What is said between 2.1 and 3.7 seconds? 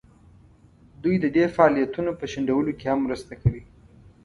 په شنډولو کې هم مرسته کوي.